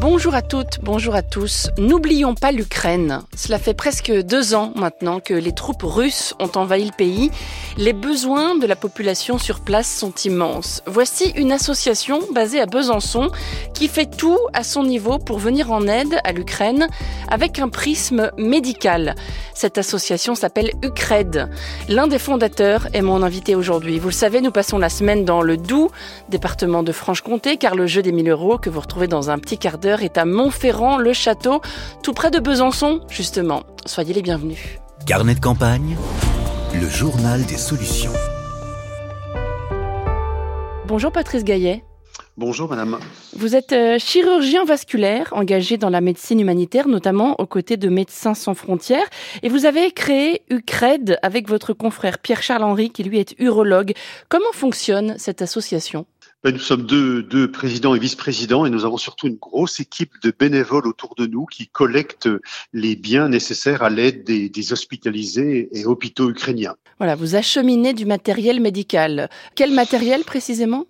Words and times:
Bonjour 0.00 0.34
à 0.34 0.42
toutes, 0.42 0.80
bonjour 0.82 1.14
à 1.14 1.22
tous. 1.22 1.70
N'oublions 1.76 2.34
pas 2.34 2.50
l'Ukraine. 2.50 3.20
Cela 3.36 3.58
fait 3.58 3.74
presque 3.74 4.10
deux 4.10 4.54
ans 4.54 4.72
maintenant 4.74 5.20
que 5.20 5.34
les 5.34 5.52
troupes 5.52 5.82
russes 5.82 6.34
ont 6.40 6.50
envahi 6.56 6.86
le 6.86 6.92
pays. 6.96 7.30
Les 7.76 7.92
besoins 7.92 8.56
de 8.56 8.66
la 8.66 8.74
population 8.74 9.38
sur 9.38 9.60
place 9.60 9.92
sont 9.92 10.14
immenses. 10.24 10.82
Voici 10.86 11.32
une 11.36 11.52
association 11.52 12.20
basée 12.32 12.60
à 12.60 12.66
Besançon 12.66 13.30
qui 13.74 13.86
fait 13.86 14.10
tout 14.10 14.38
à 14.54 14.64
son 14.64 14.82
niveau 14.82 15.18
pour 15.18 15.38
venir 15.38 15.70
en 15.70 15.86
aide 15.86 16.18
à 16.24 16.32
l'Ukraine 16.32 16.88
avec 17.30 17.58
un 17.58 17.68
prisme 17.68 18.30
médical. 18.38 19.14
Cette 19.54 19.78
association 19.78 20.34
s'appelle 20.34 20.72
Ucred. 20.82 21.50
L'un 21.88 22.06
des 22.06 22.18
fondateurs 22.18 22.88
est 22.94 23.02
mon 23.02 23.22
invité 23.22 23.54
aujourd'hui. 23.54 23.98
Vous 23.98 24.08
le 24.08 24.14
savez, 24.14 24.40
nous 24.40 24.50
passons 24.50 24.78
la 24.78 24.88
semaine 24.88 25.24
dans 25.24 25.42
le 25.42 25.56
Doubs, 25.56 25.90
département 26.30 26.82
de 26.82 26.92
Franche-Comté, 26.92 27.58
car 27.58 27.74
le 27.74 27.86
jeu 27.86 28.02
des 28.02 28.12
1000 28.12 28.30
euros 28.30 28.58
que 28.58 28.70
vous 28.70 28.80
retrouvez 28.80 29.06
dans 29.06 29.30
un 29.30 29.38
petit 29.38 29.58
quart 29.58 29.78
d'heure 29.82 30.02
est 30.02 30.16
à 30.16 30.24
Montferrand-le-Château, 30.24 31.60
tout 32.02 32.14
près 32.14 32.30
de 32.30 32.38
Besançon, 32.38 33.00
justement. 33.10 33.64
Soyez 33.84 34.14
les 34.14 34.22
bienvenus. 34.22 34.78
Carnet 35.06 35.34
de 35.34 35.40
campagne, 35.40 35.96
le 36.80 36.88
journal 36.88 37.44
des 37.44 37.58
solutions. 37.58 38.12
Bonjour 40.86 41.10
Patrice 41.10 41.44
Gaillet. 41.44 41.82
Bonjour 42.38 42.70
madame. 42.70 42.98
Vous 43.36 43.56
êtes 43.56 43.72
euh, 43.72 43.98
chirurgien 43.98 44.64
vasculaire 44.64 45.28
engagé 45.32 45.76
dans 45.76 45.90
la 45.90 46.00
médecine 46.00 46.40
humanitaire, 46.40 46.88
notamment 46.88 47.38
aux 47.38 47.46
côtés 47.46 47.76
de 47.76 47.90
Médecins 47.90 48.34
sans 48.34 48.54
frontières. 48.54 49.06
Et 49.42 49.48
vous 49.48 49.66
avez 49.66 49.90
créé 49.90 50.42
UCRED 50.48 51.18
avec 51.22 51.48
votre 51.48 51.74
confrère 51.74 52.18
Pierre-Charles 52.18 52.62
Henry, 52.62 52.90
qui 52.90 53.02
lui 53.02 53.18
est 53.18 53.34
urologue. 53.38 53.92
Comment 54.30 54.52
fonctionne 54.52 55.16
cette 55.18 55.42
association? 55.42 56.06
Nous 56.50 56.58
sommes 56.58 56.82
deux, 56.82 57.22
deux 57.22 57.50
présidents 57.50 57.94
et 57.94 57.98
vice-présidents 57.98 58.66
et 58.66 58.70
nous 58.70 58.84
avons 58.84 58.96
surtout 58.96 59.28
une 59.28 59.36
grosse 59.36 59.78
équipe 59.78 60.20
de 60.22 60.32
bénévoles 60.36 60.88
autour 60.88 61.14
de 61.14 61.26
nous 61.26 61.46
qui 61.46 61.68
collectent 61.68 62.28
les 62.72 62.96
biens 62.96 63.28
nécessaires 63.28 63.82
à 63.82 63.90
l'aide 63.90 64.24
des, 64.24 64.48
des 64.48 64.72
hospitalisés 64.72 65.68
et 65.72 65.86
hôpitaux 65.86 66.30
ukrainiens. 66.30 66.74
Voilà, 66.98 67.14
vous 67.14 67.36
acheminez 67.36 67.94
du 67.94 68.06
matériel 68.06 68.60
médical. 68.60 69.30
Quel 69.54 69.72
matériel 69.72 70.24
précisément? 70.24 70.86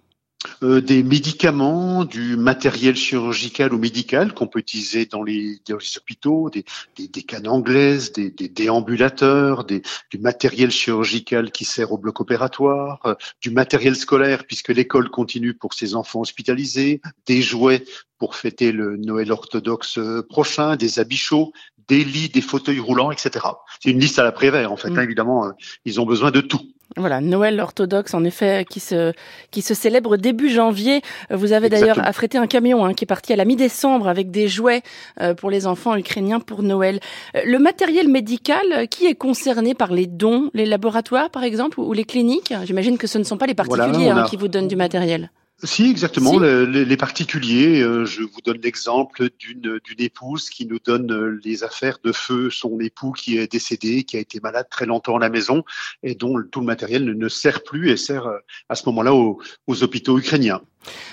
Euh, 0.62 0.80
des 0.80 1.02
médicaments, 1.02 2.04
du 2.04 2.36
matériel 2.36 2.96
chirurgical 2.96 3.72
ou 3.72 3.78
médical 3.78 4.34
qu'on 4.34 4.46
peut 4.46 4.58
utiliser 4.58 5.06
dans 5.06 5.22
les, 5.22 5.58
dans 5.68 5.76
les 5.76 5.98
hôpitaux, 5.98 6.50
des, 6.50 6.64
des, 6.96 7.08
des, 7.08 7.22
cannes 7.22 7.48
anglaises, 7.48 8.12
des, 8.12 8.30
des 8.30 8.48
déambulateurs, 8.48 9.64
des, 9.64 9.82
du 10.10 10.18
matériel 10.18 10.70
chirurgical 10.70 11.50
qui 11.52 11.64
sert 11.64 11.92
au 11.92 11.98
bloc 11.98 12.20
opératoire, 12.20 13.00
euh, 13.06 13.14
du 13.40 13.50
matériel 13.50 13.96
scolaire 13.96 14.44
puisque 14.46 14.70
l'école 14.70 15.10
continue 15.10 15.54
pour 15.54 15.74
ses 15.74 15.94
enfants 15.94 16.20
hospitalisés, 16.20 17.00
des 17.26 17.42
jouets 17.42 17.84
pour 18.18 18.36
fêter 18.36 18.72
le 18.72 18.96
Noël 18.96 19.32
orthodoxe 19.32 19.98
euh, 19.98 20.22
prochain, 20.22 20.76
des 20.76 20.98
habits 20.98 21.16
chauds, 21.16 21.52
des 21.88 22.04
lits, 22.04 22.28
des 22.28 22.40
fauteuils 22.40 22.80
roulants, 22.80 23.10
etc. 23.10 23.46
C'est 23.80 23.90
une 23.90 24.00
liste 24.00 24.18
à 24.18 24.24
la 24.24 24.32
Prévert 24.32 24.72
en 24.72 24.76
fait. 24.76 24.90
Mm. 24.90 24.98
Hein, 24.98 25.02
évidemment, 25.02 25.52
ils 25.84 26.00
ont 26.00 26.06
besoin 26.06 26.30
de 26.30 26.40
tout. 26.40 26.62
Voilà, 26.96 27.20
Noël 27.20 27.58
orthodoxe, 27.60 28.14
en 28.14 28.24
effet, 28.24 28.66
qui 28.68 28.80
se, 28.80 29.12
qui 29.50 29.62
se 29.62 29.74
célèbre 29.74 30.16
début 30.16 30.50
janvier. 30.50 31.02
Vous 31.30 31.52
avez 31.52 31.68
d'ailleurs 31.68 31.98
affrété 32.04 32.38
un 32.38 32.46
camion 32.46 32.84
hein, 32.84 32.94
qui 32.94 33.04
est 33.04 33.06
parti 33.06 33.32
à 33.32 33.36
la 33.36 33.44
mi-décembre 33.44 34.08
avec 34.08 34.30
des 34.30 34.48
jouets 34.48 34.82
euh, 35.20 35.34
pour 35.34 35.50
les 35.50 35.66
enfants 35.66 35.96
ukrainiens 35.96 36.40
pour 36.40 36.62
Noël. 36.62 37.00
Euh, 37.36 37.40
le 37.44 37.58
matériel 37.58 38.08
médical, 38.08 38.64
euh, 38.72 38.86
qui 38.86 39.06
est 39.06 39.14
concerné 39.14 39.74
par 39.74 39.92
les 39.92 40.06
dons 40.06 40.50
Les 40.54 40.66
laboratoires, 40.66 41.30
par 41.30 41.44
exemple, 41.44 41.80
ou 41.80 41.92
les 41.92 42.04
cliniques? 42.04 42.52
J'imagine 42.64 42.98
que 42.98 43.06
ce 43.06 43.18
ne 43.18 43.24
sont 43.24 43.38
pas 43.38 43.46
les 43.46 43.54
particuliers 43.54 44.10
hein, 44.10 44.26
qui 44.28 44.36
vous 44.36 44.48
donnent 44.48 44.68
du 44.68 44.76
matériel. 44.76 45.30
Si, 45.64 45.88
exactement. 45.88 46.40
Les, 46.40 46.84
les, 46.84 46.96
particuliers, 46.96 47.82
euh, 47.82 48.04
je 48.04 48.22
vous 48.22 48.40
donne 48.44 48.58
l'exemple 48.62 49.28
d'une 49.38 49.78
d'une 49.84 50.00
épouse 50.00 50.50
qui 50.50 50.66
nous 50.66 50.80
donne 50.84 51.12
euh, 51.12 51.40
les 51.44 51.62
affaires 51.62 51.98
de 52.02 52.10
feu, 52.10 52.50
son 52.50 52.80
époux 52.80 53.12
qui 53.12 53.38
est 53.38 53.50
décédé, 53.50 54.02
qui 54.02 54.16
a 54.16 54.20
été 54.20 54.40
malade 54.40 54.66
très 54.68 54.86
longtemps 54.86 55.16
à 55.16 55.20
la 55.20 55.28
maison 55.28 55.62
et 56.02 56.16
dont 56.16 56.34
tout 56.50 56.58
le 56.58 56.66
matériel 56.66 57.04
ne, 57.04 57.12
ne 57.12 57.28
sert 57.28 57.62
plus 57.62 57.90
et 57.90 57.96
sert 57.96 58.26
euh, 58.26 58.38
à 58.68 58.74
ce 58.74 58.86
moment-là 58.86 59.14
aux, 59.14 59.40
aux 59.68 59.82
hôpitaux 59.84 60.18
ukrainiens. 60.18 60.60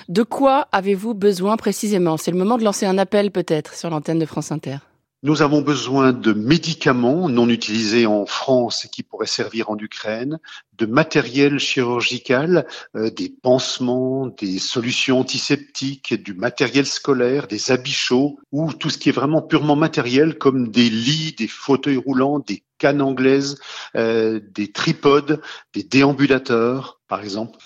De 0.07 0.23
quoi 0.23 0.67
avez-vous 0.71 1.13
besoin 1.13 1.55
précisément? 1.55 2.17
C'est 2.17 2.31
le 2.31 2.37
moment 2.37 2.57
de 2.57 2.63
lancer 2.63 2.87
un 2.87 2.97
appel 2.97 3.29
peut-être 3.29 3.75
sur 3.75 3.91
l'antenne 3.91 4.17
de 4.17 4.25
France 4.25 4.51
Inter. 4.51 4.77
Nous 5.21 5.41
avons 5.41 5.61
besoin 5.61 6.13
de 6.13 6.31
médicaments 6.31 7.27
non 7.27 7.49
utilisés 7.49 8.05
en 8.05 8.25
France 8.25 8.85
et 8.85 8.87
qui 8.87 9.03
pourraient 9.03 9.27
servir 9.27 9.69
en 9.69 9.77
Ukraine, 9.77 10.39
de 10.79 10.85
matériel 10.85 11.59
chirurgical, 11.59 12.65
euh, 12.95 13.11
des 13.11 13.29
pansements, 13.29 14.27
des 14.27 14.59
solutions 14.59 15.19
antiseptiques, 15.19 16.13
du 16.13 16.33
matériel 16.33 16.85
scolaire, 16.85 17.47
des 17.47 17.71
habits 17.71 17.91
chauds 17.91 18.39
ou 18.51 18.73
tout 18.73 18.89
ce 18.89 18.97
qui 18.97 19.09
est 19.09 19.13
vraiment 19.13 19.41
purement 19.41 19.75
matériel 19.75 20.37
comme 20.37 20.69
des 20.69 20.89
lits, 20.89 21.35
des 21.37 21.47
fauteuils 21.47 21.97
roulants, 21.97 22.39
des 22.39 22.63
cannes 22.79 23.01
anglaises, 23.01 23.59
euh, 23.95 24.39
des 24.55 24.71
tripodes, 24.71 25.41
des 25.73 25.83
déambulateurs, 25.83 26.99
par 27.07 27.21
exemple. 27.21 27.59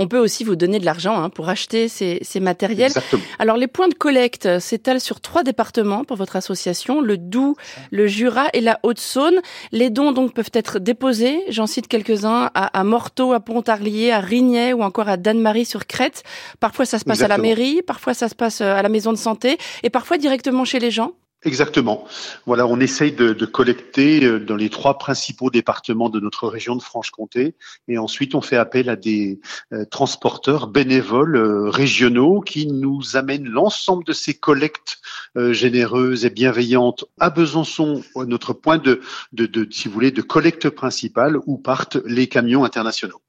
On 0.00 0.06
peut 0.06 0.18
aussi 0.18 0.44
vous 0.44 0.54
donner 0.54 0.78
de 0.78 0.84
l'argent 0.84 1.20
hein, 1.20 1.28
pour 1.28 1.48
acheter 1.48 1.88
ces, 1.88 2.20
ces 2.22 2.38
matériels. 2.38 2.92
Alors 3.40 3.56
les 3.56 3.66
points 3.66 3.88
de 3.88 3.94
collecte 3.94 4.60
s'étalent 4.60 5.00
sur 5.00 5.20
trois 5.20 5.42
départements 5.42 6.04
pour 6.04 6.16
votre 6.16 6.36
association, 6.36 7.00
le 7.00 7.18
Doubs, 7.18 7.56
le 7.90 8.06
Jura 8.06 8.46
et 8.52 8.60
la 8.60 8.78
Haute-Saône. 8.84 9.40
Les 9.72 9.90
dons 9.90 10.12
donc 10.12 10.34
peuvent 10.34 10.52
être 10.52 10.78
déposés, 10.78 11.42
j'en 11.48 11.66
cite 11.66 11.88
quelques-uns, 11.88 12.50
à, 12.58 12.80
à 12.80 12.82
Morteau, 12.82 13.32
à 13.32 13.40
Pontarlier, 13.40 14.10
à 14.10 14.18
Rignet 14.18 14.72
ou 14.72 14.82
encore 14.82 15.08
à 15.08 15.16
Danemarie 15.16 15.64
sur 15.64 15.86
Crète. 15.86 16.24
Parfois 16.58 16.86
ça 16.86 16.98
se 16.98 17.04
passe 17.04 17.22
à 17.22 17.28
la 17.28 17.38
mairie, 17.38 17.82
parfois 17.82 18.14
ça 18.14 18.28
se 18.28 18.34
passe 18.34 18.60
euh, 18.60 18.74
à 18.74 18.82
la 18.82 18.88
maison 18.88 19.12
de 19.12 19.18
santé 19.18 19.58
et 19.84 19.90
parfois 19.90 20.18
directement 20.18 20.64
chez 20.64 20.80
les 20.80 20.90
gens. 20.90 21.12
Exactement. 21.44 22.04
Voilà, 22.46 22.66
on 22.66 22.80
essaye 22.80 23.12
de, 23.12 23.32
de, 23.32 23.46
collecter 23.46 24.24
euh, 24.24 24.40
dans 24.40 24.56
les 24.56 24.70
trois 24.70 24.98
principaux 24.98 25.50
départements 25.50 26.08
de 26.08 26.18
notre 26.18 26.48
région 26.48 26.74
de 26.74 26.82
Franche-Comté, 26.82 27.54
et 27.86 27.96
ensuite 27.96 28.34
on 28.34 28.40
fait 28.40 28.56
appel 28.56 28.88
à 28.88 28.96
des 28.96 29.38
euh, 29.72 29.84
transporteurs 29.84 30.66
bénévoles 30.66 31.36
euh, 31.36 31.70
régionaux 31.70 32.40
qui 32.40 32.66
nous 32.66 33.16
amènent 33.16 33.48
l'ensemble 33.48 34.02
de 34.02 34.12
ces 34.12 34.34
collectes 34.34 34.98
euh, 35.36 35.52
généreuses 35.52 36.24
et 36.24 36.30
bienveillantes 36.30 37.04
à 37.20 37.30
Besançon, 37.30 38.02
notre 38.16 38.52
point 38.52 38.78
de, 38.78 39.00
de, 39.32 39.46
de, 39.46 39.68
si 39.70 39.86
vous 39.86 39.94
voulez, 39.94 40.10
de 40.10 40.22
collecte 40.22 40.68
principale 40.70 41.38
où 41.46 41.56
partent 41.56 41.98
les 42.04 42.26
camions 42.26 42.64
internationaux. 42.64 43.20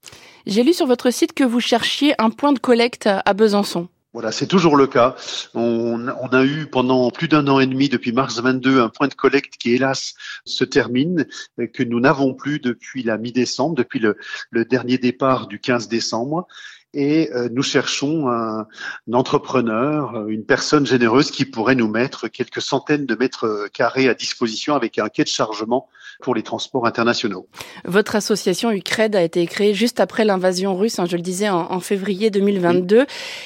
J'ai 0.46 0.64
lu 0.64 0.72
sur 0.72 0.86
votre 0.86 1.12
site 1.12 1.32
que 1.32 1.44
vous 1.44 1.60
cherchiez 1.60 2.20
un 2.20 2.30
point 2.30 2.52
de 2.52 2.58
collecte 2.58 3.06
à 3.06 3.34
Besançon. 3.34 3.88
Voilà, 4.12 4.32
c'est 4.32 4.48
toujours 4.48 4.76
le 4.76 4.88
cas. 4.88 5.14
On, 5.54 6.08
a 6.08 6.44
eu 6.44 6.66
pendant 6.66 7.12
plus 7.12 7.28
d'un 7.28 7.46
an 7.46 7.60
et 7.60 7.66
demi, 7.66 7.88
depuis 7.88 8.10
mars 8.10 8.40
22, 8.40 8.80
un 8.80 8.88
point 8.88 9.06
de 9.06 9.14
collecte 9.14 9.56
qui, 9.56 9.72
hélas, 9.72 10.14
se 10.44 10.64
termine, 10.64 11.28
que 11.72 11.84
nous 11.84 12.00
n'avons 12.00 12.34
plus 12.34 12.58
depuis 12.58 13.04
la 13.04 13.18
mi-décembre, 13.18 13.76
depuis 13.76 14.00
le, 14.00 14.16
le, 14.50 14.64
dernier 14.64 14.98
départ 14.98 15.46
du 15.46 15.60
15 15.60 15.88
décembre 15.88 16.48
et 16.92 17.30
euh, 17.32 17.48
nous 17.52 17.62
cherchons 17.62 18.28
un, 18.28 18.60
un, 18.60 19.12
entrepreneur, 19.12 20.14
euh, 20.14 20.26
une 20.28 20.44
personne 20.44 20.86
généreuse 20.86 21.30
qui 21.30 21.44
pourrait 21.44 21.74
nous 21.74 21.88
mettre 21.88 22.28
quelques 22.28 22.60
centaines 22.60 23.06
de 23.06 23.14
mètres 23.14 23.68
carrés 23.72 24.08
à 24.08 24.14
disposition 24.14 24.74
avec 24.74 24.98
un 24.98 25.08
quai 25.08 25.22
de 25.22 25.28
chargement 25.28 25.88
pour 26.20 26.34
les 26.34 26.42
transports 26.42 26.86
internationaux. 26.86 27.48
Votre 27.84 28.16
association 28.16 28.70
UCRED 28.72 29.14
a 29.14 29.22
été 29.22 29.46
créée 29.46 29.74
juste 29.74 30.00
après 30.00 30.24
l'invasion 30.24 30.76
russe, 30.76 30.98
hein, 30.98 31.06
je 31.06 31.16
le 31.16 31.22
disais, 31.22 31.48
en, 31.48 31.70
en 31.70 31.80
février 31.80 32.30
2022. 32.30 32.98
Oui. 32.98 33.04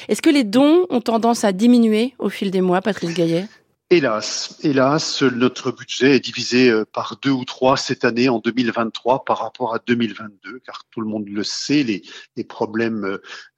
Est-ce 0.09 0.21
que 0.21 0.29
les 0.29 0.43
dons 0.43 0.85
ont 0.89 1.01
tendance 1.01 1.43
à 1.43 1.51
diminuer 1.51 2.13
au 2.19 2.29
fil 2.29 2.51
des 2.51 2.61
mois, 2.61 2.81
Patrice 2.81 3.13
Gaillet? 3.13 3.45
Hélas, 3.91 4.57
hélas, 4.63 5.21
notre 5.21 5.69
budget 5.71 6.15
est 6.15 6.19
divisé 6.19 6.71
euh, 6.71 6.85
par 6.91 7.19
deux 7.21 7.29
ou 7.29 7.45
trois 7.45 7.77
cette 7.77 8.03
année 8.03 8.29
en 8.29 8.39
2023 8.39 9.23
par 9.25 9.37
rapport 9.37 9.75
à 9.75 9.79
2022, 9.85 10.59
car 10.65 10.85
tout 10.89 11.01
le 11.01 11.07
monde 11.07 11.29
le 11.29 11.43
sait, 11.43 11.83
les, 11.83 12.01
les 12.35 12.43
problèmes 12.43 13.05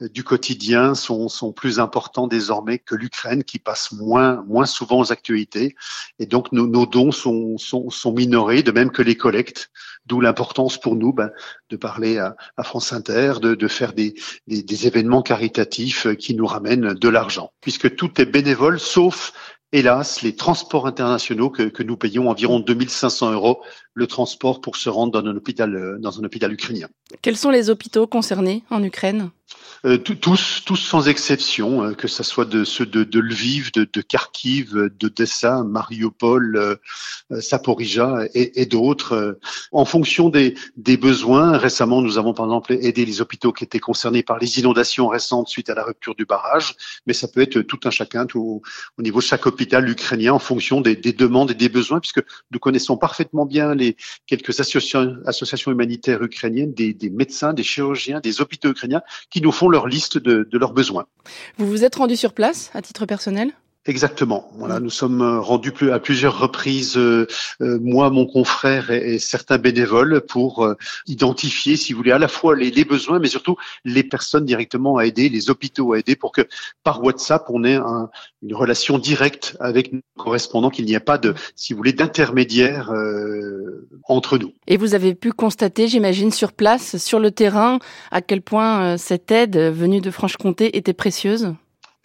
euh, 0.02 0.10
du 0.10 0.26
quotidien 0.26 0.96
sont, 0.96 1.30
sont 1.30 1.54
plus 1.54 1.80
importants 1.80 2.28
désormais 2.28 2.78
que 2.78 2.94
l'Ukraine, 2.94 3.46
qui 3.46 3.58
passe 3.58 3.94
moins, 3.94 4.44
moins 4.50 4.66
souvent 4.66 5.00
aux 5.00 5.14
actualités. 5.14 5.78
Et 6.20 6.26
donc 6.26 6.52
nos, 6.52 6.68
nos 6.68 6.86
dons 6.86 7.14
sont, 7.14 7.58
sont, 7.58 7.90
sont, 7.90 8.12
minorés, 8.12 8.64
de 8.64 8.74
même 8.74 8.92
que 8.92 9.02
les 9.02 9.16
collectes, 9.16 9.72
d'où 10.08 10.20
l'importance 10.20 10.78
pour 10.78 10.98
nous 10.98 11.14
ben, 11.14 11.32
de 11.70 11.78
parler 11.78 12.18
à, 12.18 12.36
à 12.58 12.64
France 12.64 12.92
Inter, 12.92 13.36
de, 13.42 13.56
de 13.56 13.68
faire 13.70 13.94
des, 13.94 14.14
des, 14.48 14.62
des 14.62 14.88
événements 14.88 15.22
caritatifs 15.22 16.14
qui 16.18 16.36
nous 16.36 16.48
ramènent 16.48 16.96
de 16.96 17.08
l'argent, 17.08 17.54
puisque 17.62 17.96
tout 17.96 18.20
est 18.20 18.26
bénévole, 18.26 18.78
sauf 18.78 19.32
hélas, 19.72 20.22
les 20.22 20.36
transports 20.36 20.88
internationaux 20.88 21.50
que, 21.50 21.84
nous 21.84 21.98
payons 21.98 22.30
environ 22.30 22.60
2500 22.60 23.32
euros 23.32 23.62
le 23.98 24.06
transport 24.06 24.62
pour 24.62 24.76
se 24.76 24.90
rendre 24.90 25.12
dans 25.20 25.28
un 25.28 25.36
hôpital, 25.36 25.76
euh, 25.76 25.98
dans 25.98 26.20
un 26.20 26.24
hôpital 26.24 26.54
ukrainien. 26.54 26.88
Quels 27.24 27.36
sont 27.36 27.50
les 27.50 27.72
hôpitaux 27.72 28.06
concernés 28.06 28.64
en 28.70 28.84
Ukraine? 28.84 29.32
Euh, 29.86 29.98
tous, 29.98 30.64
tous 30.66 30.76
sans 30.76 31.08
exception, 31.08 31.84
hein, 31.84 31.94
que 31.94 32.08
ce 32.08 32.24
soit 32.24 32.46
de 32.46 32.64
ceux 32.64 32.86
de, 32.86 33.04
de 33.04 33.20
Lviv, 33.20 33.72
de, 33.74 33.88
de 33.92 34.02
Kharkiv, 34.02 34.74
de 34.74 35.08
Dessa, 35.08 35.64
Mariupol, 35.64 36.58
euh, 36.58 36.76
euh 37.32 37.42
Saporija 37.42 38.26
et, 38.34 38.60
et 38.62 38.66
d'autres, 38.66 39.14
euh, 39.14 39.34
en 39.72 39.86
fonction 39.86 40.30
des, 40.30 40.56
des, 40.78 40.98
besoins. 40.98 41.58
Récemment, 41.58 42.02
nous 42.02 42.18
avons 42.18 42.34
par 42.34 42.48
exemple 42.48 42.74
aidé 42.74 43.06
les 43.06 43.22
hôpitaux 43.22 43.54
qui 43.54 43.64
étaient 43.64 43.80
concernés 43.80 44.24
par 44.24 44.40
les 44.40 44.60
inondations 44.60 45.08
récentes 45.08 45.48
suite 45.48 45.70
à 45.70 45.76
la 45.76 45.84
rupture 45.84 46.16
du 46.16 46.26
barrage, 46.26 46.76
mais 47.06 47.14
ça 47.14 47.28
peut 47.28 47.42
être 47.42 47.62
tout 47.62 47.80
un 47.86 47.92
chacun, 47.92 48.26
tout, 48.26 48.62
au 48.98 49.02
niveau 49.02 49.20
de 49.20 49.26
chaque 49.26 49.46
hôpital 49.46 49.88
ukrainien, 49.88 50.34
en 50.34 50.40
fonction 50.40 50.82
des, 50.82 50.96
des, 50.96 51.14
demandes 51.14 51.52
et 51.52 51.56
des 51.56 51.70
besoins, 51.70 52.00
puisque 52.00 52.24
nous 52.52 52.60
connaissons 52.60 52.98
parfaitement 52.98 53.46
bien 53.46 53.76
les 53.76 53.87
quelques 54.26 54.60
associations, 54.60 55.72
humanitaires 55.72 56.22
ukrainiennes, 56.24 56.74
des, 56.74 57.10
médecins, 57.10 57.54
des 57.54 57.64
chirurgiens, 57.64 58.20
des 58.20 58.42
hôpitaux 58.42 58.70
ukrainiens 58.70 59.02
qui 59.30 59.42
nous 59.42 59.52
font 59.52 59.70
leur 59.70 59.88
liste 59.88 60.18
de 60.18 60.58
leurs 60.58 60.74
besoins. 60.74 61.06
Vous 61.58 61.68
vous 61.68 61.84
êtes 61.84 61.96
rendu 61.96 62.16
sur 62.16 62.34
place 62.34 62.72
à 62.74 62.82
titre 62.82 63.06
personnel? 63.06 63.54
Exactement. 63.88 64.52
Voilà, 64.58 64.82
nous 64.82 64.90
sommes 64.90 65.22
euh, 65.22 65.40
rendus 65.40 65.74
à 65.94 66.00
plusieurs 66.00 66.38
reprises, 66.38 66.98
euh, 66.98 67.26
euh, 67.62 67.80
moi, 67.82 68.10
mon 68.10 68.26
confrère 68.26 68.92
et, 68.92 69.18
certains 69.18 69.58
bénévoles, 69.58 70.22
pour 70.22 70.76
identifier, 71.08 71.78
si 71.78 71.94
vous 71.94 71.98
voulez, 71.98 72.12
à 72.12 72.20
la 72.20 72.28
fois 72.28 72.56
les, 72.56 72.84
besoins, 72.84 73.20
mais 73.20 73.30
surtout 73.30 73.56
les 73.86 74.04
personnes 74.04 74.46
directement 74.46 74.98
à 74.98 75.06
aider, 75.06 75.30
les 75.30 75.50
hôpitaux 75.50 75.94
à 75.94 76.00
aider, 76.00 76.18
pour 76.18 76.34
que 76.34 76.42
par 76.84 77.02
WhatsApp 77.02 77.46
on 77.50 77.64
ait 77.64 77.78
une 77.78 78.54
relation 78.54 78.98
directe 78.98 79.56
avec 79.60 79.94
nos 79.94 80.02
correspondants, 80.18 80.70
qu'il 80.70 80.86
n'y 80.86 80.94
ait 80.94 81.00
pas 81.00 81.18
de, 81.18 81.34
si 81.56 81.74
vous 81.74 81.78
voulez, 81.78 81.94
d'intermédiaire 81.94 82.92
entre 84.08 84.38
nous. 84.38 84.54
Et 84.68 84.78
vous 84.78 84.96
avez 84.96 85.16
pu 85.16 85.32
constater, 85.32 85.88
j'imagine, 85.88 86.32
sur 86.32 86.52
place, 86.52 86.98
sur 86.98 87.20
le 87.20 87.32
terrain, 87.32 87.80
à 88.12 88.22
quel 88.22 88.42
point 88.42 88.98
cette 88.98 89.32
aide 89.32 89.58
venue 89.58 90.02
de 90.02 90.12
Franche-Comté 90.12 90.78
était 90.78 90.94
précieuse? 90.94 91.54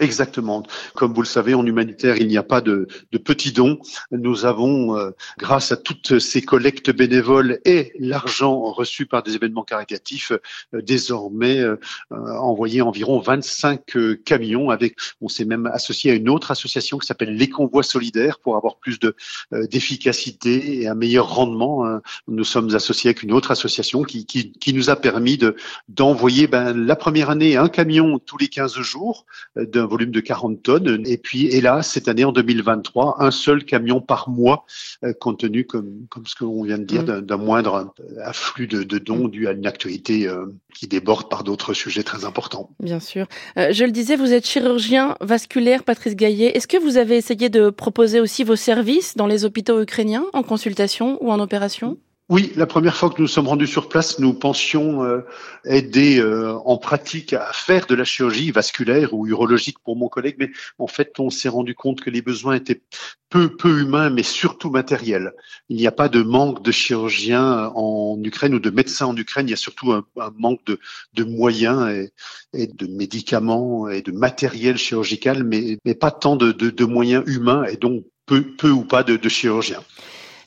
Exactement. 0.02 0.64
Comme 0.94 1.14
vous 1.14 1.22
le 1.22 1.26
savez, 1.26 1.54
en 1.54 1.64
humanitaire, 1.64 2.16
il 2.16 2.26
n'y 2.26 2.36
a 2.36 2.42
pas 2.42 2.60
de, 2.60 2.88
de 3.12 3.18
petits 3.18 3.52
dons. 3.52 3.78
Nous 4.10 4.44
avons, 4.44 4.96
euh, 4.98 5.10
grâce 5.38 5.70
à 5.70 5.76
toutes 5.76 6.18
ces 6.18 6.42
collectes 6.42 6.90
bénévoles 6.90 7.60
et 7.64 7.92
l'argent 8.00 8.72
reçu 8.72 9.06
par 9.06 9.22
des 9.22 9.36
événements 9.36 9.62
caritatifs, 9.62 10.32
euh, 10.74 10.82
désormais 10.82 11.60
euh, 11.60 11.76
envoyé 12.10 12.82
environ 12.82 13.20
25 13.20 13.80
camions. 14.24 14.70
Avec, 14.70 14.96
on 15.20 15.28
s'est 15.28 15.44
même 15.44 15.66
associé 15.66 16.10
à 16.10 16.14
une 16.14 16.28
autre 16.28 16.50
association 16.50 16.98
qui 16.98 17.06
s'appelle 17.06 17.36
les 17.36 17.48
Convois 17.48 17.84
solidaires 17.84 18.38
pour 18.40 18.56
avoir 18.56 18.78
plus 18.78 18.98
de 18.98 19.14
d'efficacité 19.52 20.80
et 20.80 20.88
un 20.88 20.94
meilleur 20.94 21.32
rendement. 21.32 21.86
Hein. 21.86 22.02
Nous 22.26 22.44
sommes 22.44 22.74
associés 22.74 23.10
avec 23.10 23.22
une 23.22 23.32
autre 23.32 23.50
association 23.50 24.02
qui, 24.02 24.26
qui, 24.26 24.52
qui 24.52 24.72
nous 24.72 24.90
a 24.90 24.96
permis 24.96 25.36
de 25.38 25.54
d'envoyer 25.88 26.46
ben, 26.46 26.72
la 26.72 26.96
première 26.96 27.30
année 27.30 27.56
un 27.56 27.68
camion 27.68 28.18
tous 28.18 28.38
les 28.38 28.48
15 28.48 28.80
jours 28.80 29.26
d'un 29.56 29.86
volume 29.92 30.10
de 30.10 30.20
40 30.20 30.62
tonnes. 30.62 31.02
Et 31.06 31.18
puis, 31.18 31.46
hélas, 31.46 31.90
cette 31.90 32.08
année, 32.08 32.24
en 32.24 32.32
2023, 32.32 33.16
un 33.22 33.30
seul 33.30 33.64
camion 33.64 34.00
par 34.00 34.28
mois, 34.30 34.64
euh, 35.04 35.12
compte 35.12 35.40
tenu, 35.40 35.66
comme, 35.66 36.06
comme 36.08 36.26
ce 36.26 36.34
qu'on 36.34 36.64
vient 36.64 36.78
de 36.78 36.84
dire, 36.84 37.02
mm. 37.02 37.20
d'un 37.20 37.36
moindre 37.36 37.94
afflux 38.24 38.66
de, 38.66 38.82
de, 38.82 38.98
dons 38.98 39.28
dû 39.28 39.46
à 39.48 39.52
une 39.52 39.66
actualité 39.66 40.26
euh, 40.26 40.46
qui 40.74 40.86
déborde 40.88 41.28
par 41.28 41.44
d'autres 41.44 41.74
sujets 41.74 42.02
très 42.02 42.24
importants. 42.24 42.70
Bien 42.80 43.00
sûr. 43.00 43.26
Euh, 43.58 43.72
je 43.72 43.84
le 43.84 43.90
disais, 43.90 44.16
vous 44.16 44.32
êtes 44.32 44.46
chirurgien 44.46 45.16
vasculaire, 45.20 45.84
Patrice 45.84 46.16
Gaillet. 46.16 46.56
Est-ce 46.56 46.66
que 46.66 46.78
vous 46.78 46.96
avez 46.96 47.16
essayé 47.16 47.50
de 47.50 47.70
proposer 47.70 48.20
aussi 48.20 48.44
vos 48.44 48.56
services 48.56 49.16
dans 49.16 49.26
les 49.26 49.44
hôpitaux 49.44 49.80
ukrainiens 49.80 50.24
en 50.32 50.42
consultation 50.42 51.22
ou 51.22 51.30
en 51.30 51.38
opération? 51.38 51.98
Oui, 52.32 52.50
la 52.56 52.64
première 52.64 52.96
fois 52.96 53.10
que 53.10 53.20
nous 53.20 53.28
sommes 53.28 53.46
rendus 53.46 53.66
sur 53.66 53.90
place, 53.90 54.18
nous 54.18 54.32
pensions 54.32 55.04
euh, 55.04 55.20
aider 55.66 56.18
euh, 56.18 56.54
en 56.64 56.78
pratique 56.78 57.34
à 57.34 57.52
faire 57.52 57.84
de 57.84 57.94
la 57.94 58.04
chirurgie 58.04 58.50
vasculaire 58.50 59.12
ou 59.12 59.26
urologique 59.26 59.78
pour 59.80 59.96
mon 59.96 60.08
collègue, 60.08 60.36
mais 60.38 60.50
en 60.78 60.86
fait, 60.86 61.20
on 61.20 61.28
s'est 61.28 61.50
rendu 61.50 61.74
compte 61.74 62.00
que 62.00 62.08
les 62.08 62.22
besoins 62.22 62.54
étaient 62.54 62.80
peu, 63.28 63.54
peu 63.54 63.82
humains, 63.82 64.08
mais 64.08 64.22
surtout 64.22 64.70
matériels. 64.70 65.32
Il 65.68 65.76
n'y 65.76 65.86
a 65.86 65.92
pas 65.92 66.08
de 66.08 66.22
manque 66.22 66.64
de 66.64 66.72
chirurgiens 66.72 67.70
en 67.74 68.18
Ukraine 68.24 68.54
ou 68.54 68.60
de 68.60 68.70
médecins 68.70 69.08
en 69.08 69.16
Ukraine, 69.18 69.48
il 69.48 69.50
y 69.50 69.54
a 69.54 69.58
surtout 69.58 69.92
un, 69.92 70.02
manque 70.38 70.64
de, 70.64 70.80
de 71.12 71.24
moyens 71.24 71.90
et, 71.90 72.12
et, 72.54 72.66
de 72.66 72.86
médicaments 72.86 73.90
et 73.90 74.00
de 74.00 74.10
matériel 74.10 74.78
chirurgical, 74.78 75.44
mais, 75.44 75.76
mais 75.84 75.94
pas 75.94 76.10
tant 76.10 76.36
de, 76.36 76.52
de, 76.52 76.70
de 76.70 76.84
moyens 76.86 77.24
humains 77.26 77.64
et 77.64 77.76
donc 77.76 78.06
peu, 78.24 78.40
peu 78.56 78.70
ou 78.70 78.84
pas 78.84 79.02
de, 79.02 79.16
de 79.16 79.28
chirurgiens. 79.28 79.82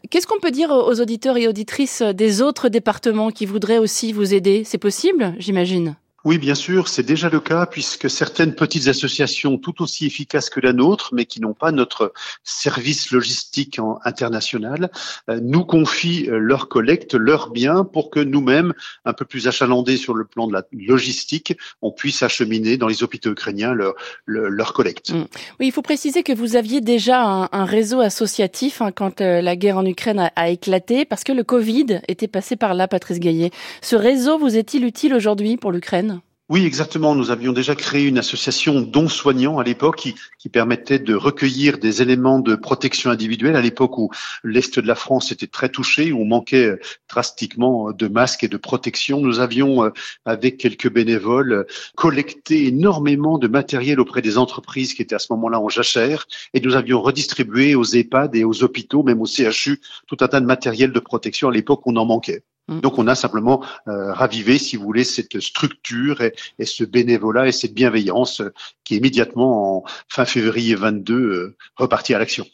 Qu'est-ce 0.10 0.28
qu'on 0.28 0.40
peut 0.40 0.52
dire 0.52 0.72
aux 0.72 1.00
auditeurs 1.00 1.38
et 1.38 1.48
auditrices 1.48 2.02
des 2.02 2.42
autres 2.42 2.70
départements 2.70 3.32
qui 3.32 3.46
voudraient 3.46 3.78
aussi 3.78 4.12
vous 4.12 4.34
aider? 4.34 4.64
C'est 4.64 4.78
possible, 4.78 5.36
j'imagine? 5.40 5.96
Oui, 6.26 6.40
bien 6.40 6.56
sûr, 6.56 6.88
c'est 6.88 7.04
déjà 7.04 7.30
le 7.30 7.40
cas 7.40 7.68
puisque 7.68 8.10
certaines 8.10 8.56
petites 8.56 8.88
associations 8.88 9.60
tout 9.60 9.84
aussi 9.84 10.08
efficaces 10.08 10.50
que 10.50 10.60
la 10.60 10.74
nôtre, 10.74 11.12
mais 11.14 11.26
qui 11.26 11.40
n'ont 11.40 11.54
pas 11.54 11.72
notre 11.72 12.14
service 12.44 13.12
logistique 13.12 13.80
international, 14.04 14.90
euh, 15.30 15.40
nous 15.40 15.64
confient 15.64 16.28
euh, 16.28 16.40
leur 16.40 16.68
collecte, 16.68 17.14
leurs 17.14 17.52
biens 17.52 17.84
pour 17.84 18.10
que 18.10 18.20
nous-mêmes, 18.20 18.74
un 19.06 19.14
peu 19.14 19.24
plus 19.24 19.48
achalandés 19.48 19.98
sur 19.98 20.16
le 20.16 20.26
plan 20.26 20.48
de 20.48 20.54
la 20.54 20.64
logistique, 20.72 21.56
on 21.84 21.92
puisse 21.92 22.24
acheminer 22.24 22.78
dans 22.78 22.88
les 22.88 23.04
hôpitaux 23.04 23.32
ukrainiens 23.32 23.76
leur, 23.76 23.94
leur, 24.26 24.74
collecte. 24.74 25.12
Mm. 25.12 25.26
Oui, 25.60 25.68
il 25.68 25.72
faut 25.72 25.84
préciser 25.84 26.24
que 26.24 26.34
vous 26.34 26.56
aviez 26.56 26.82
déjà 26.82 27.22
un, 27.52 27.66
réseau 27.66 28.00
associatif 28.00 28.82
hein, 28.82 28.92
quand 28.92 29.22
euh, 29.22 29.42
la 29.42 29.56
guerre 29.56 29.78
en 29.78 29.86
Ukraine 29.86 30.18
a, 30.18 30.32
a, 30.36 30.50
éclaté 30.50 31.06
parce 31.06 31.24
que 31.24 31.32
le 31.32 31.44
Covid 31.44 32.02
était 32.08 32.28
passé 32.28 32.56
par 32.56 32.74
là, 32.74 32.88
Patrice 32.88 33.20
Gaillet. 33.20 33.52
Ce 33.84 33.96
réseau 33.96 34.40
vous 34.40 34.58
est-il 34.58 34.86
utile 34.86 35.14
aujourd'hui 35.14 35.58
pour 35.58 35.72
l'Ukraine? 35.72 36.15
Oui, 36.48 36.64
exactement. 36.64 37.16
Nous 37.16 37.32
avions 37.32 37.54
déjà 37.54 37.74
créé 37.74 38.06
une 38.06 38.20
association 38.20 38.82
dons 38.82 39.08
soignants 39.08 39.58
à 39.58 39.64
l'époque 39.64 39.96
qui, 39.96 40.50
permettait 40.50 41.00
de 41.00 41.16
recueillir 41.16 41.80
des 41.80 42.04
éléments 42.04 42.38
de 42.40 42.54
protection 42.56 43.10
individuelle 43.10 43.56
à 43.56 43.62
l'époque 43.62 43.98
où 43.98 44.12
l'Est 44.44 44.78
de 44.80 44.88
la 44.88 44.94
France 44.94 45.32
était 45.32 45.48
très 45.48 45.70
touché, 45.70 46.12
où 46.12 46.22
on 46.22 46.26
manquait 46.26 46.68
euh, 46.68 46.80
drastiquement 47.10 47.92
de 47.92 48.08
masques 48.08 48.44
et 48.44 48.48
de 48.48 48.58
protection. 48.58 49.22
Nous 49.22 49.40
avions, 49.40 49.86
euh, 49.86 49.90
avec 50.26 50.58
quelques 50.58 50.92
bénévoles, 50.92 51.66
collecté 51.96 52.68
énormément 52.68 53.40
de 53.40 53.48
matériel 53.48 54.00
auprès 54.00 54.22
des 54.22 54.38
entreprises 54.38 54.94
qui 54.94 55.02
étaient 55.02 55.16
à 55.16 55.20
ce 55.20 55.34
moment-là 55.34 55.60
en 55.60 55.70
jachère 55.70 56.28
et 56.54 56.62
nous 56.62 56.76
avions 56.76 57.02
redistribué 57.02 57.74
aux 57.74 57.86
EHPAD 57.86 58.36
et 58.36 58.44
aux 58.44 58.64
hôpitaux, 58.64 59.02
même 59.02 59.20
au 59.20 59.26
CHU, 59.26 59.82
tout 60.06 60.18
un 60.22 60.28
tas 60.28 60.42
de 60.42 60.46
matériel 60.46 60.92
de 60.92 61.00
protection. 61.00 61.50
À 61.50 61.52
l'époque, 61.52 61.82
on 61.86 61.96
en 61.96 62.06
manquait. 62.06 62.44
Mm. 62.68 62.80
Donc 62.80 62.98
on 62.98 63.08
a 63.08 63.16
simplement 63.16 63.64
euh, 63.88 64.14
ravivé, 64.14 64.58
si 64.58 64.76
vous 64.76 64.84
voulez, 64.84 65.04
cette 65.04 65.40
structure 65.40 66.22
et, 66.22 66.66
ce 66.66 66.84
bénévolat 66.84 67.48
et 67.48 67.52
cette 67.52 67.74
bienveillance 67.74 68.42
qui 68.84 68.96
immédiatement 68.98 69.78
en 69.78 69.84
fin 70.10 70.26
février 70.26 70.76
22 70.76 71.16
euh, 71.16 71.56
repartit 71.76 72.14
à 72.14 72.20
l'action. 72.20 72.46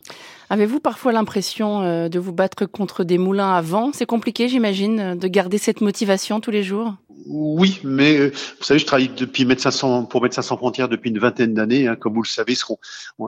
Avez-vous 0.52 0.82
parfois 0.82 1.14
l'impression 1.14 1.82
euh, 1.82 2.10
de 2.10 2.20
vous 2.20 2.34
battre 2.34 2.66
contre 2.66 3.06
des 3.06 3.18
moulins 3.18 3.54
à 3.54 3.62
vent? 3.62 3.92
C'est 3.94 4.06
compliqué, 4.06 4.50
j'imagine, 4.50 5.16
de 5.16 5.28
garder 5.30 5.58
cette 5.58 5.80
motivation 5.80 6.42
tous 6.42 6.52
les 6.52 6.62
jours? 6.62 6.94
Oui, 7.26 7.80
mais 7.84 8.18
euh, 8.18 8.32
vous 8.60 8.64
savez, 8.64 8.80
je 8.80 8.86
travaille 8.86 9.10
depuis 9.10 9.46
Médecins 9.46 9.72
pour 10.06 10.22
Médecins 10.22 10.42
sans 10.42 10.58
frontières 10.58 10.90
depuis 10.90 11.10
une 11.10 11.20
vingtaine 11.20 11.54
d'années. 11.54 11.88
Hein, 11.88 11.96
comme 11.96 12.14
vous 12.14 12.24
le 12.24 12.28
savez, 12.28 12.56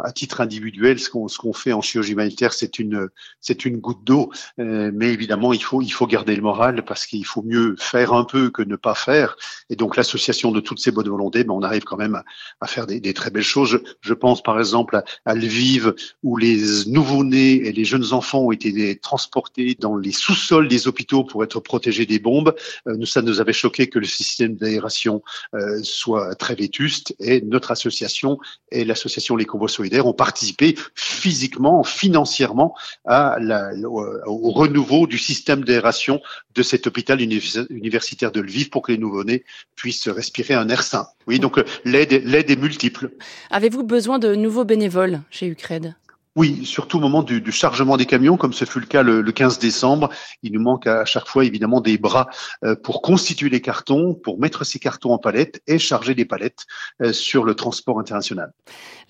à 0.03 0.11
titre 0.11 0.41
individuel, 0.41 0.99
ce 0.99 1.09
qu'on, 1.09 1.27
ce 1.27 1.39
fait 1.53 1.73
en 1.73 1.81
chirurgie 1.81 2.13
humanitaire, 2.13 2.53
c'est 2.53 2.79
une, 2.79 3.09
c'est 3.39 3.65
une 3.65 3.77
goutte 3.77 4.03
d'eau. 4.03 4.31
Euh, 4.59 4.91
mais 4.93 5.13
évidemment, 5.13 5.53
il 5.53 5.63
faut, 5.63 5.81
il 5.81 5.89
faut 5.89 6.07
garder 6.07 6.35
le 6.35 6.41
moral 6.41 6.83
parce 6.83 7.05
qu'il 7.05 7.25
faut 7.25 7.43
mieux 7.43 7.75
faire 7.79 8.13
un 8.13 8.23
peu 8.23 8.49
que 8.49 8.61
ne 8.61 8.75
pas 8.75 8.95
faire. 8.95 9.35
Et 9.69 9.75
donc, 9.75 9.95
l'association 9.95 10.51
de 10.51 10.59
toutes 10.59 10.79
ces 10.79 10.91
bonnes 10.91 11.09
volontés, 11.09 11.43
ben, 11.43 11.53
on 11.53 11.63
arrive 11.63 11.83
quand 11.83 11.97
même 11.97 12.21
à, 12.61 12.67
faire 12.67 12.87
des, 12.87 13.13
très 13.13 13.29
belles 13.29 13.43
choses. 13.43 13.81
Je, 14.01 14.13
pense 14.13 14.41
par 14.41 14.59
exemple 14.59 14.95
à, 14.95 15.03
à, 15.25 15.35
Lviv, 15.35 15.93
où 16.23 16.37
les 16.37 16.87
nouveau-nés 17.13 17.67
et 17.67 17.71
les 17.71 17.85
jeunes 17.85 18.13
enfants 18.13 18.39
ont 18.39 18.51
été 18.51 18.97
transportés 18.97 19.75
dans 19.79 19.95
les 19.95 20.11
sous-sols 20.11 20.67
des 20.67 20.87
hôpitaux 20.87 21.23
pour 21.23 21.43
être 21.43 21.59
protégés 21.59 22.05
des 22.05 22.19
bombes. 22.19 22.55
Euh, 22.87 23.05
ça 23.05 23.21
nous 23.21 23.39
avait 23.39 23.53
choqué 23.53 23.87
que 23.87 23.99
le 23.99 24.05
système 24.05 24.55
d'aération 24.55 25.21
euh, 25.53 25.79
soit 25.83 26.35
très 26.35 26.55
vétuste 26.55 27.15
et 27.19 27.41
notre 27.41 27.71
association 27.71 28.39
et 28.71 28.85
l'association 28.85 29.35
Les 29.35 29.45
Convois 29.45 29.69
Solidaires 29.69 30.07
ont 30.07 30.13
participé 30.13 30.75
physiquement, 30.95 31.83
financièrement 31.83 32.75
au, 33.05 34.51
renouveau 34.51 35.07
du 35.07 35.17
système 35.17 35.63
d'aération 35.63 36.21
de 36.55 36.63
cet 36.63 36.87
hôpital 36.87 37.19
universitaire 37.21 38.31
de 38.31 38.41
Lviv 38.41 38.69
pour 38.69 38.83
que 38.83 38.91
les 38.91 38.97
nouveau-nés 38.97 39.43
puissent 39.75 40.07
respirer 40.07 40.53
un 40.53 40.69
air 40.69 40.83
sain. 40.83 41.07
Oui, 41.27 41.39
donc 41.39 41.57
euh, 41.57 41.63
l'aide 41.85 42.13
est 42.13 42.59
multiple. 42.59 43.11
Avez-vous 43.49 43.83
besoin 43.83 44.19
de 44.19 44.35
nouveaux 44.35 44.65
bénévoles 44.65 45.21
chez 45.29 45.47
Ucred 45.47 45.95
oui, 46.35 46.65
surtout 46.65 46.97
au 46.97 46.99
moment 46.99 47.21
du, 47.21 47.41
du, 47.41 47.51
chargement 47.51 47.95
des 47.95 48.07
camions, 48.07 48.37
comme 48.37 48.53
ce 48.53 48.65
fut 48.65 48.79
le 48.79 48.87
cas 48.87 49.03
le, 49.03 49.21
le, 49.21 49.31
15 49.31 49.59
décembre. 49.59 50.09
Il 50.41 50.53
nous 50.53 50.61
manque 50.61 50.87
à 50.87 51.05
chaque 51.05 51.27
fois 51.27 51.45
évidemment 51.45 51.79
des 51.79 51.97
bras 51.97 52.27
euh, 52.63 52.75
pour 52.75 53.01
constituer 53.03 53.49
les 53.49 53.61
cartons, 53.61 54.15
pour 54.15 54.39
mettre 54.39 54.63
ces 54.63 54.79
cartons 54.79 55.11
en 55.11 55.19
palettes 55.19 55.61
et 55.67 55.77
charger 55.77 56.15
les 56.15 56.25
palettes 56.25 56.65
euh, 57.01 57.13
sur 57.13 57.43
le 57.43 57.53
transport 57.53 57.99
international. 57.99 58.51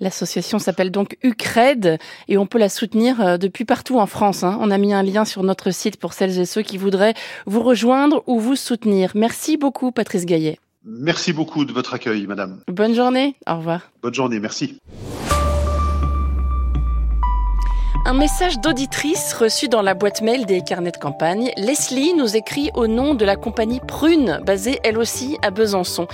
L'association 0.01 0.59
s'appelle 0.59 0.91
donc 0.91 1.17
UCRED 1.23 1.97
et 2.27 2.37
on 2.37 2.45
peut 2.45 2.59
la 2.59 2.69
soutenir 2.69 3.21
euh, 3.21 3.37
depuis 3.37 3.63
partout 3.63 3.99
en 3.99 4.05
France. 4.05 4.43
Hein. 4.43 4.57
On 4.59 4.69
a 4.69 4.77
mis 4.77 4.93
un 4.93 5.03
lien 5.03 5.23
sur 5.23 5.43
notre 5.43 5.71
site 5.71 5.97
pour 5.97 6.11
celles 6.11 6.39
et 6.39 6.45
ceux 6.45 6.61
qui 6.61 6.77
voudraient 6.77 7.13
vous 7.45 7.63
rejoindre 7.63 8.23
ou 8.27 8.39
vous 8.39 8.57
soutenir. 8.57 9.11
Merci 9.15 9.55
beaucoup 9.55 9.91
Patrice 9.91 10.25
Gaillet. 10.25 10.59
Merci 10.85 11.31
beaucoup 11.31 11.63
de 11.63 11.71
votre 11.71 11.93
accueil, 11.93 12.27
madame. 12.27 12.59
Bonne 12.67 12.93
journée. 12.93 13.35
Au 13.47 13.55
revoir. 13.55 13.91
Bonne 14.01 14.13
journée. 14.13 14.41
Merci. 14.41 14.77
Un 18.05 18.15
message 18.15 18.59
d'auditrice 18.59 19.33
reçu 19.33 19.69
dans 19.69 19.81
la 19.81 19.93
boîte 19.93 20.21
mail 20.21 20.45
des 20.45 20.59
carnets 20.59 20.91
de 20.91 20.97
campagne. 20.97 21.53
Leslie 21.55 22.13
nous 22.13 22.35
écrit 22.35 22.69
au 22.73 22.85
nom 22.85 23.13
de 23.13 23.23
la 23.23 23.37
compagnie 23.37 23.79
Prune, 23.79 24.41
basée 24.45 24.77
elle 24.83 24.97
aussi 24.97 25.37
à 25.41 25.51
Besançon. 25.51 26.07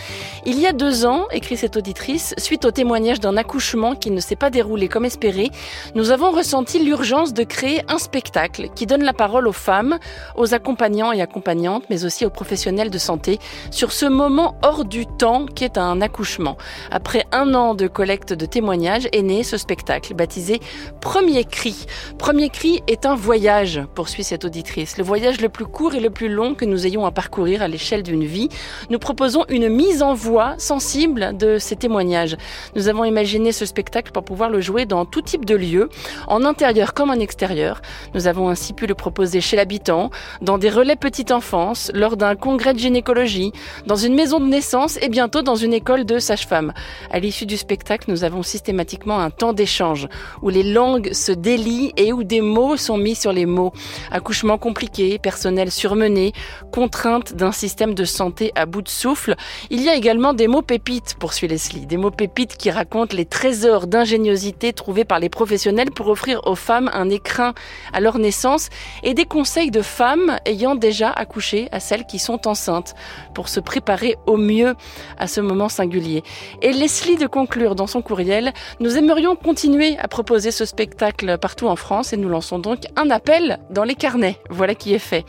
Il 0.46 0.60
y 0.60 0.68
a 0.68 0.72
deux 0.72 1.08
ans, 1.08 1.26
écrit 1.32 1.58
cette 1.58 1.78
auditrice, 1.78 2.36
suite 2.38 2.64
au 2.66 2.70
témoignage 2.70 3.20
d'un 3.20 3.38
accouchement 3.38 3.96
qui 3.96 4.12
ne 4.12 4.20
s'est 4.20 4.36
pas 4.36 4.52
déroulé 4.52 4.88
comme 4.88 5.04
espéré, 5.04 5.50
nous 5.96 6.12
avons 6.12 6.30
ressenti 6.30 6.78
l'urgence 6.78 7.34
de 7.34 7.44
créer 7.44 7.82
un 7.88 7.98
spectacle 7.98 8.70
qui 8.76 8.86
donne 8.86 9.04
la 9.04 9.14
parole 9.14 9.48
aux 9.48 9.52
femmes, 9.52 9.98
aux 10.36 10.54
accompagnants 10.54 11.12
et 11.12 11.24
accompagnantes, 11.24 11.86
mais 11.90 12.06
aussi 12.06 12.24
aux 12.24 12.30
professionnels 12.30 12.92
de 12.92 13.00
santé 13.00 13.40
sur 13.72 13.94
ce 13.94 14.06
moment 14.06 14.60
hors 14.62 14.86
du 14.86 15.08
temps 15.08 15.48
qui 15.48 15.64
est 15.64 15.80
un 15.80 16.02
accouchement. 16.02 16.56
Après 16.92 17.26
un 17.32 17.56
an 17.56 17.74
de 17.74 17.88
collecte 17.88 18.32
de 18.32 18.46
témoignages 18.46 19.10
est 19.12 19.24
né 19.24 19.42
ce 19.42 19.58
spectacle 19.58 20.14
baptisé 20.14 20.60
Premier 21.02 21.46
cri 21.46 21.79
Premier 22.18 22.50
cri 22.50 22.82
est 22.88 23.06
un 23.06 23.16
voyage, 23.16 23.82
poursuit 23.96 24.24
cette 24.24 24.46
auditrice. 24.46 24.98
Le 24.98 25.04
voyage 25.04 25.42
le 25.42 25.50
plus 25.50 25.66
court 25.66 25.96
et 25.96 26.00
le 26.00 26.10
plus 26.10 26.30
long 26.30 26.54
que 26.56 26.66
nous 26.66 26.86
ayons 26.86 27.06
à 27.06 27.12
parcourir 27.12 27.62
à 27.62 27.68
l'échelle 27.68 28.04
d'une 28.04 28.26
vie. 28.26 28.50
Nous 28.90 29.00
proposons 29.00 29.46
une 29.50 29.70
mise 29.70 30.02
en 30.02 30.14
voix 30.14 30.56
sensible 30.58 31.38
de 31.38 31.58
ces 31.58 31.76
témoignages. 31.76 32.38
Nous 32.76 32.88
avons 32.88 33.04
imaginé 33.04 33.52
ce 33.52 33.66
spectacle 33.66 34.12
pour 34.12 34.24
pouvoir 34.24 34.50
le 34.50 34.62
jouer 34.62 34.86
dans 34.86 35.06
tout 35.06 35.22
type 35.22 35.46
de 35.46 35.56
lieux, 35.56 35.90
en 36.28 36.46
intérieur 36.46 36.94
comme 36.94 37.10
en 37.10 37.14
extérieur. 37.14 37.82
Nous 38.14 38.28
avons 38.28 38.50
ainsi 38.50 38.74
pu 38.74 38.86
le 38.88 38.96
proposer 38.96 39.42
chez 39.42 39.56
l'habitant, 39.56 40.10
dans 40.42 40.58
des 40.58 40.70
relais 40.70 40.96
petite 40.96 41.32
enfance, 41.32 41.92
lors 41.94 42.18
d'un 42.18 42.36
congrès 42.36 42.74
de 42.74 42.80
gynécologie, 42.80 43.52
dans 43.86 43.96
une 43.96 44.16
maison 44.16 44.40
de 44.40 44.48
naissance 44.48 44.98
et 45.02 45.10
bientôt 45.10 45.42
dans 45.42 45.56
une 45.56 45.74
école 45.74 46.06
de 46.06 46.20
sage-femme. 46.20 46.74
À 47.12 47.20
l'issue 47.20 47.46
du 47.46 47.58
spectacle, 47.58 48.10
nous 48.10 48.24
avons 48.24 48.44
systématiquement 48.44 49.20
un 49.20 49.30
temps 49.30 49.54
d'échange 49.54 50.08
où 50.42 50.50
les 50.50 50.64
langues 50.64 51.14
se 51.14 51.32
délient 51.32 51.69
et 51.98 52.14
où 52.14 52.24
des 52.24 52.42
mots 52.42 52.78
sont 52.78 52.98
mis 52.98 53.16
sur 53.16 53.32
les 53.32 53.46
mots. 53.46 53.74
Accouchement 54.12 54.58
compliqué, 54.58 55.20
personnel 55.20 55.72
surmené, 55.72 56.34
contrainte 56.72 57.34
d'un 57.34 57.52
système 57.52 57.94
de 57.94 58.06
santé 58.06 58.52
à 58.56 58.66
bout 58.66 58.82
de 58.82 58.90
souffle. 58.90 59.36
Il 59.70 59.82
y 59.82 59.90
a 59.90 59.96
également 59.96 60.34
des 60.34 60.48
mots 60.48 60.62
pépites, 60.62 61.16
poursuit 61.20 61.48
Leslie. 61.48 61.86
Des 61.86 61.98
mots 61.98 62.12
pépites 62.12 62.58
qui 62.58 62.72
racontent 62.72 63.16
les 63.16 63.26
trésors 63.26 63.88
d'ingéniosité 63.88 64.74
trouvés 64.74 65.06
par 65.06 65.20
les 65.20 65.30
professionnels 65.30 65.92
pour 65.92 66.08
offrir 66.08 66.42
aux 66.46 66.56
femmes 66.56 66.90
un 66.94 67.10
écrin 67.10 67.54
à 67.94 68.00
leur 68.00 68.18
naissance 68.20 68.70
et 69.04 69.14
des 69.14 69.26
conseils 69.26 69.72
de 69.72 69.82
femmes 69.82 70.38
ayant 70.46 70.76
déjà 70.76 71.10
accouché 71.12 71.70
à 71.72 71.80
celles 71.80 72.06
qui 72.06 72.20
sont 72.20 72.48
enceintes 72.48 72.96
pour 73.34 73.50
se 73.50 73.60
préparer 73.60 74.16
au 74.26 74.38
mieux 74.38 74.76
à 75.18 75.28
ce 75.28 75.42
moment 75.42 75.70
singulier. 75.70 76.24
Et 76.62 76.74
Leslie 76.74 77.18
de 77.18 77.28
conclure 77.28 77.76
dans 77.76 77.88
son 77.88 78.02
courriel, 78.02 78.54
nous 78.80 78.98
aimerions 78.98 79.36
continuer 79.36 79.98
à 80.00 80.08
proposer 80.08 80.52
ce 80.52 80.66
spectacle 80.66 81.38
en 81.68 81.76
France 81.76 82.14
et 82.14 82.18
nous 82.18 82.30
lançons 82.30 82.60
donc 82.60 82.84
un 82.96 83.10
appel 83.10 83.60
dans 83.70 83.84
les 83.84 83.96
carnets. 83.96 84.40
Voilà 84.50 84.76
qui 84.76 84.94
est 84.94 85.00
fait. 85.00 85.26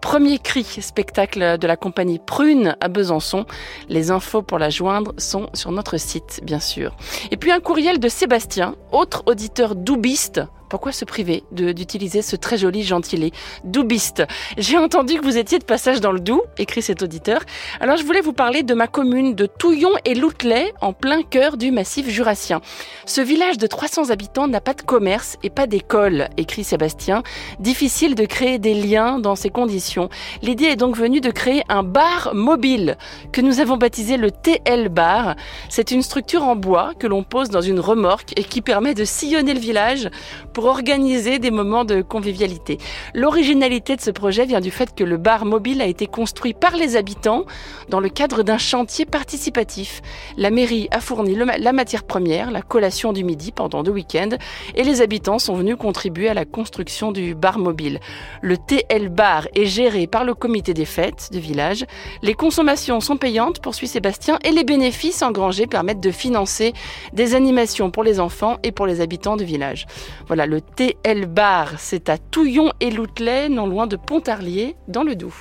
Premier 0.00 0.38
cri, 0.38 0.64
spectacle 0.64 1.58
de 1.58 1.66
la 1.66 1.76
compagnie 1.76 2.18
Prune 2.18 2.76
à 2.80 2.88
Besançon. 2.88 3.46
Les 3.88 4.10
infos 4.10 4.42
pour 4.42 4.58
la 4.58 4.70
joindre 4.70 5.12
sont 5.16 5.48
sur 5.54 5.72
notre 5.72 5.96
site, 5.96 6.40
bien 6.42 6.60
sûr. 6.60 6.94
Et 7.30 7.36
puis 7.36 7.50
un 7.50 7.60
courriel 7.60 7.98
de 7.98 8.08
Sébastien, 8.08 8.74
autre 8.92 9.22
auditeur 9.26 9.74
doubiste 9.74 10.42
pourquoi 10.74 10.90
se 10.90 11.04
priver 11.04 11.44
d'utiliser 11.52 12.20
ce 12.20 12.34
très 12.34 12.58
joli 12.58 12.82
gentilé 12.82 13.30
Doubiste? 13.62 14.24
J'ai 14.58 14.76
entendu 14.76 15.20
que 15.20 15.24
vous 15.24 15.38
étiez 15.38 15.60
de 15.60 15.64
passage 15.64 16.00
dans 16.00 16.10
le 16.10 16.18
Doubs, 16.18 16.42
écrit 16.58 16.82
cet 16.82 17.00
auditeur. 17.00 17.42
Alors 17.78 17.96
je 17.96 18.02
voulais 18.02 18.22
vous 18.22 18.32
parler 18.32 18.64
de 18.64 18.74
ma 18.74 18.88
commune 18.88 19.36
de 19.36 19.46
Touillon 19.46 19.92
et 20.04 20.16
Loutelet, 20.16 20.74
en 20.80 20.92
plein 20.92 21.22
cœur 21.22 21.56
du 21.56 21.70
massif 21.70 22.08
jurassien. 22.08 22.60
Ce 23.06 23.20
village 23.20 23.56
de 23.56 23.68
300 23.68 24.10
habitants 24.10 24.48
n'a 24.48 24.60
pas 24.60 24.74
de 24.74 24.82
commerce 24.82 25.36
et 25.44 25.48
pas 25.50 25.68
d'école, 25.68 26.28
écrit 26.38 26.64
Sébastien. 26.64 27.22
Difficile 27.60 28.16
de 28.16 28.24
créer 28.24 28.58
des 28.58 28.74
liens 28.74 29.20
dans 29.20 29.36
ces 29.36 29.50
conditions. 29.50 30.08
L'idée 30.42 30.64
est 30.64 30.76
donc 30.76 30.96
venue 30.96 31.20
de 31.20 31.30
créer 31.30 31.62
un 31.68 31.84
bar 31.84 32.32
mobile 32.34 32.98
que 33.30 33.40
nous 33.40 33.60
avons 33.60 33.76
baptisé 33.76 34.16
le 34.16 34.32
TL 34.32 34.88
Bar. 34.88 35.36
C'est 35.68 35.92
une 35.92 36.02
structure 36.02 36.42
en 36.42 36.56
bois 36.56 36.94
que 36.98 37.06
l'on 37.06 37.22
pose 37.22 37.48
dans 37.48 37.60
une 37.60 37.78
remorque 37.78 38.36
et 38.36 38.42
qui 38.42 38.60
permet 38.60 38.94
de 38.94 39.04
sillonner 39.04 39.54
le 39.54 39.60
village 39.60 40.10
pour 40.52 40.63
organiser 40.66 41.38
des 41.38 41.50
moments 41.50 41.84
de 41.84 42.02
convivialité. 42.02 42.78
L'originalité 43.14 43.96
de 43.96 44.00
ce 44.00 44.10
projet 44.10 44.46
vient 44.46 44.60
du 44.60 44.70
fait 44.70 44.94
que 44.94 45.04
le 45.04 45.16
bar 45.16 45.44
mobile 45.44 45.80
a 45.80 45.86
été 45.86 46.06
construit 46.06 46.54
par 46.54 46.76
les 46.76 46.96
habitants 46.96 47.44
dans 47.88 48.00
le 48.00 48.08
cadre 48.08 48.42
d'un 48.42 48.58
chantier 48.58 49.06
participatif. 49.06 50.02
La 50.36 50.50
mairie 50.50 50.88
a 50.90 51.00
fourni 51.00 51.34
la 51.34 51.72
matière 51.72 52.04
première, 52.04 52.50
la 52.50 52.62
collation 52.62 53.12
du 53.12 53.24
midi 53.24 53.52
pendant 53.52 53.82
deux 53.82 53.92
week-ends, 53.92 54.36
et 54.74 54.84
les 54.84 55.02
habitants 55.02 55.38
sont 55.38 55.54
venus 55.54 55.76
contribuer 55.76 56.28
à 56.28 56.34
la 56.34 56.44
construction 56.44 57.12
du 57.12 57.34
bar 57.34 57.58
mobile. 57.58 58.00
Le 58.42 58.56
TL 58.56 59.08
Bar 59.08 59.48
est 59.54 59.66
géré 59.66 60.06
par 60.06 60.24
le 60.24 60.34
comité 60.34 60.74
des 60.74 60.84
fêtes 60.84 61.28
du 61.32 61.40
village. 61.40 61.84
Les 62.22 62.34
consommations 62.34 63.00
sont 63.00 63.16
payantes, 63.16 63.60
poursuit 63.60 63.88
Sébastien, 63.88 64.38
et 64.44 64.50
les 64.50 64.64
bénéfices 64.64 65.22
engrangés 65.22 65.66
permettent 65.66 66.00
de 66.00 66.10
financer 66.10 66.72
des 67.12 67.34
animations 67.34 67.90
pour 67.90 68.04
les 68.04 68.20
enfants 68.20 68.58
et 68.62 68.72
pour 68.72 68.86
les 68.86 69.00
habitants 69.00 69.36
du 69.36 69.44
village. 69.44 69.86
Voilà, 70.26 70.46
le 70.54 70.60
TL 70.60 71.26
Bar, 71.26 71.72
c'est 71.78 72.08
à 72.08 72.16
Touillon 72.16 72.70
et 72.78 72.92
Loutelet, 72.92 73.48
non 73.48 73.66
loin 73.66 73.88
de 73.88 73.96
Pontarlier, 73.96 74.76
dans 74.86 75.02
le 75.02 75.16
Doubs. 75.16 75.32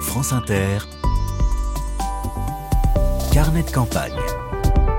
France 0.00 0.32
Inter, 0.32 0.78
carnet 3.32 3.62
de 3.62 3.70
campagne. 3.70 4.33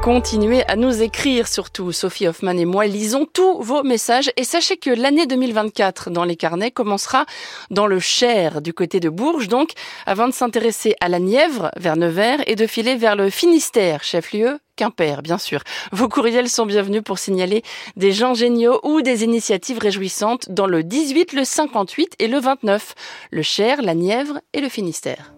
Continuez 0.05 0.63
à 0.67 0.75
nous 0.75 1.01
écrire 1.01 1.47
surtout, 1.47 1.91
Sophie 1.91 2.27
Hoffman 2.27 2.51
et 2.51 2.65
moi 2.65 2.85
lisons 2.85 3.25
tous 3.25 3.59
vos 3.63 3.81
messages 3.81 4.29
et 4.37 4.43
sachez 4.43 4.77
que 4.77 4.91
l'année 4.91 5.25
2024 5.25 6.11
dans 6.11 6.25
les 6.25 6.35
carnets 6.35 6.69
commencera 6.69 7.25
dans 7.71 7.87
le 7.87 7.97
Cher 7.97 8.61
du 8.61 8.71
côté 8.71 8.99
de 8.99 9.09
Bourges 9.09 9.47
donc 9.47 9.71
avant 10.05 10.27
de 10.27 10.33
s'intéresser 10.33 10.93
à 11.01 11.09
la 11.09 11.17
Nièvre 11.17 11.71
vers 11.75 11.97
Nevers 11.97 12.47
et 12.47 12.53
de 12.53 12.67
filer 12.67 12.93
vers 12.93 13.15
le 13.15 13.31
Finistère, 13.31 14.03
chef-lieu 14.03 14.59
Quimper, 14.75 15.23
bien 15.23 15.39
sûr. 15.39 15.63
Vos 15.91 16.07
courriels 16.07 16.49
sont 16.49 16.67
bienvenus 16.67 17.01
pour 17.03 17.17
signaler 17.17 17.63
des 17.95 18.11
gens 18.11 18.35
géniaux 18.35 18.79
ou 18.83 19.01
des 19.01 19.23
initiatives 19.23 19.79
réjouissantes 19.79 20.51
dans 20.51 20.67
le 20.67 20.83
18, 20.83 21.33
le 21.33 21.45
58 21.45 22.13
et 22.19 22.27
le 22.27 22.39
29, 22.39 22.93
le 23.31 23.41
Cher, 23.41 23.81
la 23.81 23.95
Nièvre 23.95 24.39
et 24.53 24.61
le 24.61 24.69
Finistère. 24.69 25.31